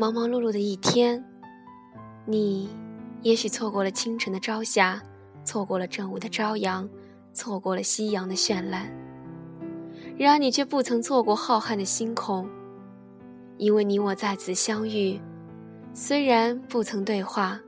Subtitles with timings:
[0.00, 1.22] 忙忙碌碌的一天，
[2.24, 2.70] 你
[3.20, 4.98] 也许错过了清晨的朝霞，
[5.44, 6.88] 错过了正午的朝阳，
[7.34, 8.90] 错过了夕阳的绚烂。
[10.16, 12.48] 然而，你却不曾错过浩瀚的星空，
[13.58, 15.20] 因为你我在此相遇，
[15.92, 17.60] 虽然不曾对话，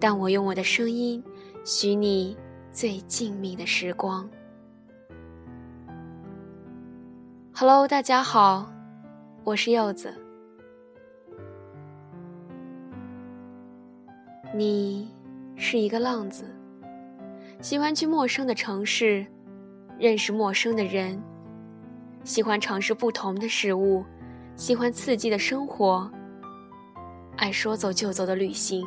[0.00, 1.22] 但我用我的声音，
[1.64, 2.36] 许你
[2.72, 4.28] 最静谧的时光。
[7.58, 8.70] Hello，大家好，
[9.42, 10.12] 我是柚子。
[14.54, 15.10] 你
[15.56, 16.44] 是一个浪子，
[17.62, 19.26] 喜欢去陌生的城市，
[19.98, 21.18] 认识陌生的人，
[22.24, 24.04] 喜欢尝试不同的事物，
[24.54, 26.10] 喜欢刺激的生活，
[27.38, 28.86] 爱说走就走的旅行。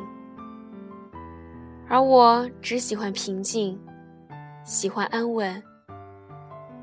[1.88, 3.76] 而我只喜欢平静，
[4.62, 5.60] 喜欢安稳，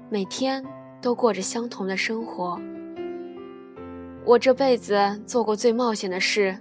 [0.10, 0.62] 每天
[1.02, 2.60] 都过着相同的生活。
[4.26, 6.58] 我这辈子做过最冒险的事，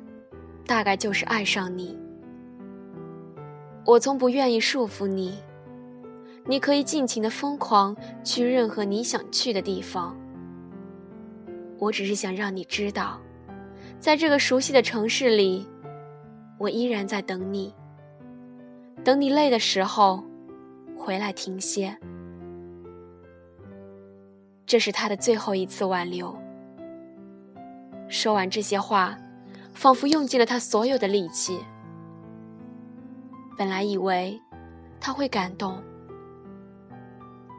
[0.67, 1.99] 大概就是爱上你。
[3.85, 5.39] 我从不愿意束缚你，
[6.45, 10.17] 你可以尽情的疯狂去任何你想去的地方。
[11.79, 13.21] 我只是想让你知道，
[13.99, 15.67] 在这个熟悉的城市里，
[16.59, 17.75] 我依然在等你。
[19.05, 20.25] 等你累的时候，
[20.97, 21.97] 回来停歇。
[24.67, 26.37] 这是他的最后一次挽留。
[28.09, 29.17] 说完这些话，
[29.73, 31.61] 仿佛用尽了他所有的力气。
[33.57, 34.41] 本来以为
[35.01, 35.81] 他会感动，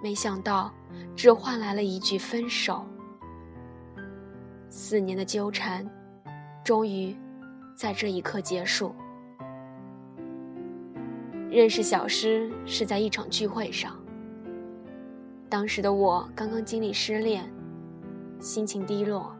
[0.04, 0.72] 没想到
[1.16, 2.86] 只换来了一句分手。
[4.70, 5.90] 四年的纠缠，
[6.64, 7.16] 终于
[7.76, 8.94] 在这一刻结束。
[11.50, 13.98] 认识小诗是在一场聚会上，
[15.50, 17.50] 当时的我刚刚经历失恋，
[18.40, 19.34] 心情低落，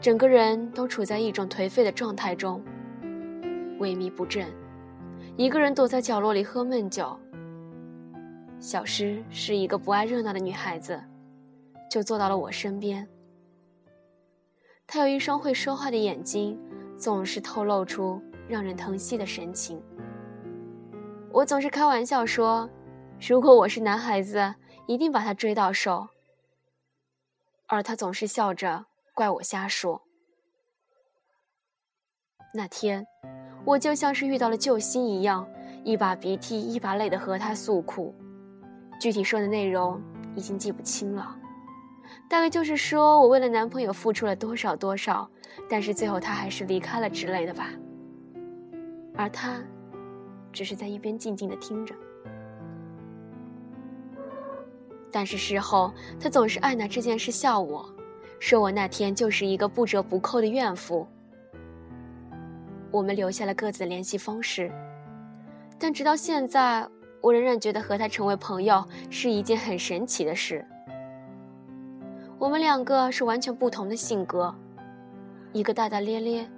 [0.00, 2.62] 整个人都处在一种颓废的状态中，
[3.80, 4.46] 萎靡不振。
[5.36, 7.18] 一个人躲在角落里喝闷酒。
[8.60, 11.02] 小诗是一个不爱热闹的女孩子，
[11.90, 13.08] 就坐到了我身边。
[14.86, 16.56] 她有一双会说话的眼睛，
[16.96, 19.82] 总是透露出让人疼惜的神情。
[21.32, 22.68] 我总是开玩笑说，
[23.28, 24.54] 如果我是男孩子，
[24.86, 26.08] 一定把她追到手。
[27.66, 30.02] 而她总是笑着怪我瞎说。
[32.54, 33.06] 那天。
[33.66, 35.46] 我就像是遇到了救星一样，
[35.84, 38.14] 一把鼻涕一把泪的和他诉苦，
[38.98, 40.00] 具体说的内容
[40.34, 41.36] 已经记不清了，
[42.26, 45.30] 大概就是说我为了男朋友付出了多少多少，
[45.68, 47.68] 但是最后他还是离开了之类的吧。
[49.14, 49.62] 而他，
[50.50, 51.94] 只是在一边静静的听着。
[55.12, 57.88] 但是事后他总是爱拿这件事笑我，
[58.38, 61.06] 说我那天就是一个不折不扣的怨妇。
[62.90, 64.70] 我们留下了各自的联系方式，
[65.78, 66.86] 但直到现在，
[67.20, 70.64] 我仍然觉得和他成为朋友是一件很神奇的事。
[72.38, 74.52] 我们两个是完全不同的性格，
[75.52, 76.48] 一个大大咧咧，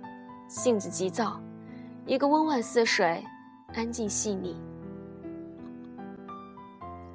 [0.49, 1.41] 性子急躁；
[2.07, 3.23] 一个温婉似水，
[3.75, 4.57] 安静细腻。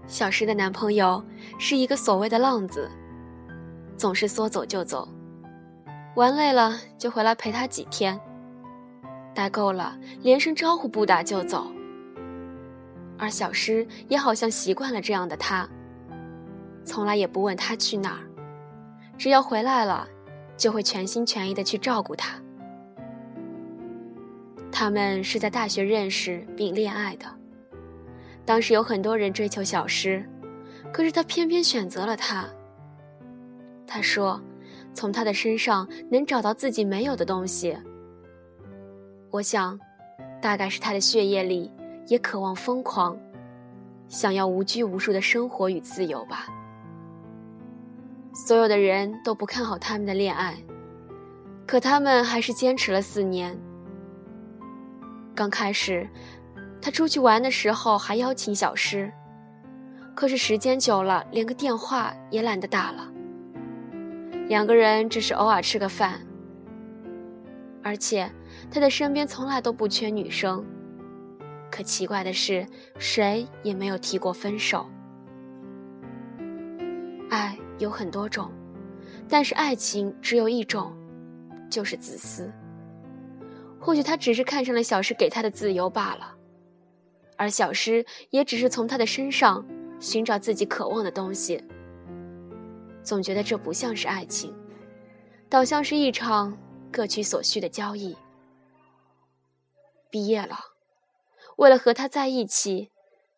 [0.08, 1.22] 小诗的男朋友
[1.60, 2.90] 是一个所谓的浪子，
[3.98, 5.08] 总是说走就走，
[6.16, 8.20] 玩累了就回来陪她几天。
[9.36, 11.68] 待够了，连声招呼不打就走。
[13.20, 15.68] 而小诗也好像习惯了这样的他，
[16.86, 18.24] 从来也不问他去哪儿，
[19.18, 20.08] 只要回来了，
[20.56, 22.40] 就会全心全意的去照顾他。
[24.72, 27.26] 他们是在大学认识并恋爱的，
[28.48, 30.26] 当时有很多人追求小诗，
[30.94, 32.48] 可是他偏偏选择了他。
[33.86, 34.42] 他说，
[34.94, 37.78] 从他的身上能找到自己没有的东西。
[39.32, 39.78] 我想，
[40.42, 41.70] 大概是他的血液里
[42.08, 43.18] 也渴望疯狂，
[44.08, 46.48] 想要无拘无束的生活与自由吧。
[48.34, 50.56] 所有的人都不看好他们的恋爱，
[51.66, 53.60] 可他们还是坚持了四年。
[55.36, 56.08] 刚开始，
[56.88, 59.12] 他出去玩的时候还邀请小诗，
[60.16, 63.12] 可是时间久了，连个电话也懒得打了。
[64.48, 66.18] 两个人只是偶尔吃个饭。
[67.84, 68.32] 而且，
[68.72, 70.66] 他的身边从来都不缺女生。
[71.70, 72.66] 可奇怪的是，
[72.98, 74.90] 谁也没有提过分手。
[77.30, 78.50] 爱有很多种，
[79.28, 80.96] 但是爱情只有一种，
[81.70, 82.50] 就是自私。
[83.78, 86.37] 或许他只是看上了小诗给他的自由罢了，
[87.38, 89.66] 而小诗也只是从他的身上
[90.00, 91.64] 寻找自己渴望的东西。
[93.04, 94.54] 总觉得这不像是爱情，
[95.48, 96.58] 倒像是一场
[96.92, 98.18] 各取所需的交易。
[100.10, 100.58] 毕业了，
[101.58, 102.90] 为了和他在一起，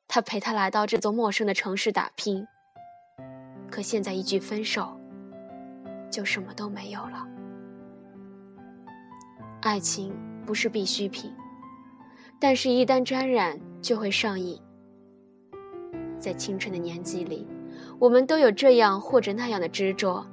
[0.07, 2.47] 他陪他来到这座陌生的城市打拼。
[3.69, 4.99] 可现在一句分手，
[6.09, 7.27] 就什么都没有了。
[9.61, 11.31] 爱情不是必需品，
[12.39, 14.57] 但是一旦沾染，就会上瘾。
[16.17, 17.45] 在青春的年纪里，
[17.99, 20.25] 我们都有这样或者那样的执着，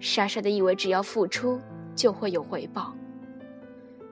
[0.00, 1.60] 傻傻的以为只要付出
[1.94, 2.94] 就会有回报。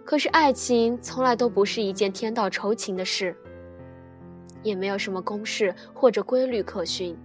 [0.05, 3.37] 可是爱情从来都不是一件天道酬勤的事，
[4.63, 7.17] 也没有什么公式或者规律可循。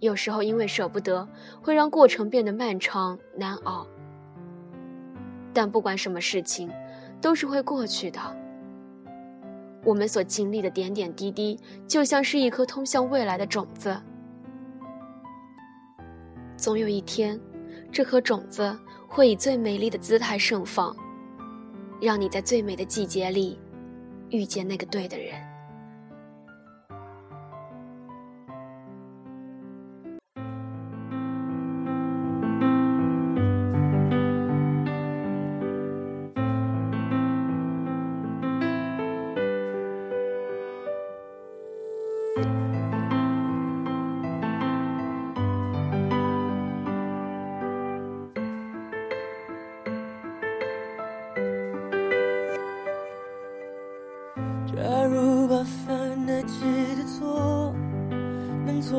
[0.00, 1.26] 有时候因为舍不得，
[1.62, 3.86] 会让过程变得漫长难熬。
[5.54, 6.70] 但不管什么事情，
[7.24, 8.20] 都是会过去的。
[9.82, 13.98] 我们所经历的点点滴滴，就像是一颗通向未来的种子。
[16.54, 17.40] 总有一天，
[17.90, 18.78] 这颗种子
[19.08, 20.94] 会以最美丽的姿态盛放，
[21.98, 23.58] 让你在最美的季节里，
[24.28, 25.53] 遇见那个对的人。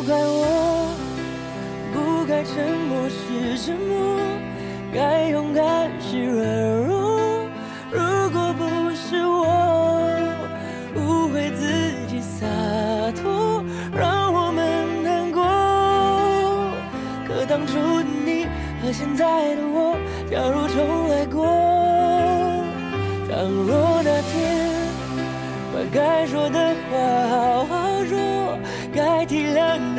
[0.00, 0.94] 全都怪我，
[1.92, 4.20] 不该沉默是沉默，
[4.94, 6.38] 该勇敢是软
[6.72, 6.79] 弱。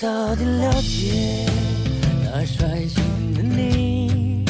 [0.00, 1.44] 早点了解
[2.24, 4.46] 那率性的你，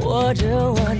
[0.00, 0.96] 或者晚